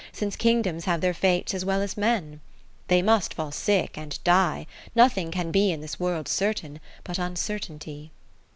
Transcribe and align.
Since 0.11 0.35
Kingdoms 0.35 0.85
have 0.85 0.99
their 1.01 1.13
Fates 1.13 1.53
as 1.53 1.63
well 1.63 1.79
as 1.83 1.95
men? 1.95 2.41
They 2.87 3.03
must 3.03 3.35
fall 3.35 3.51
sick 3.51 3.99
and 3.99 4.17
die; 4.23 4.65
nothing 4.95 5.29
can 5.29 5.51
be 5.51 5.71
In 5.71 5.79
this 5.81 5.99
World 5.99 6.27
certain, 6.27 6.79
but 7.03 7.17
uncer 7.19 7.59
tainty. 7.59 8.09